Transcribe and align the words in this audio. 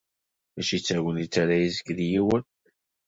Mačči 0.53 0.77
d 0.79 0.83
tagnit 0.87 1.33
ara 1.41 1.55
yezgel 1.61 1.99
yiwen. 2.09 2.43